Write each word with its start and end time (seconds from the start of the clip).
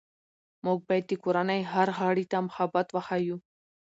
موږ 0.65 0.79
باید 0.87 1.05
د 1.07 1.13
کورنۍ 1.23 1.61
هر 1.73 1.87
غړي 1.99 2.25
ته 2.31 2.37
محبت 2.47 2.87
وښیو 2.91 3.37